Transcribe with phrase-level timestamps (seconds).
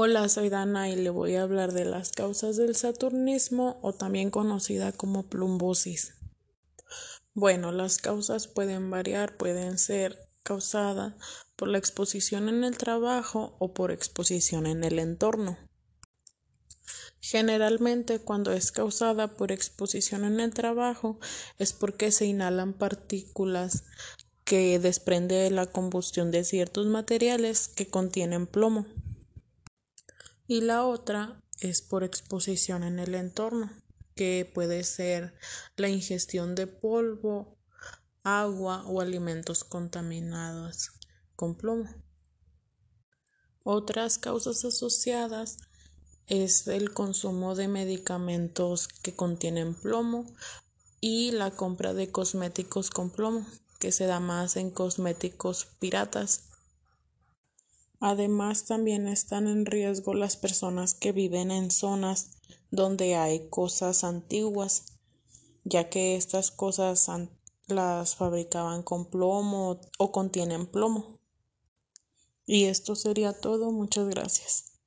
[0.00, 4.30] Hola, soy Dana y le voy a hablar de las causas del saturnismo o también
[4.30, 6.14] conocida como plumbosis.
[7.34, 11.14] Bueno, las causas pueden variar, pueden ser causadas
[11.56, 15.58] por la exposición en el trabajo o por exposición en el entorno.
[17.18, 21.18] Generalmente cuando es causada por exposición en el trabajo
[21.58, 23.82] es porque se inhalan partículas
[24.44, 28.86] que desprende la combustión de ciertos materiales que contienen plomo
[30.48, 33.70] y la otra es por exposición en el entorno,
[34.16, 35.34] que puede ser
[35.76, 37.58] la ingestión de polvo,
[38.24, 40.90] agua o alimentos contaminados
[41.36, 41.88] con plomo.
[43.62, 45.58] Otras causas asociadas
[46.26, 50.24] es el consumo de medicamentos que contienen plomo
[51.00, 53.46] y la compra de cosméticos con plomo,
[53.78, 56.47] que se da más en cosméticos piratas
[58.00, 62.30] Además, también están en riesgo las personas que viven en zonas
[62.70, 64.98] donde hay cosas antiguas,
[65.64, 67.10] ya que estas cosas
[67.66, 71.18] las fabricaban con plomo o contienen plomo.
[72.46, 73.72] Y esto sería todo.
[73.72, 74.77] Muchas gracias.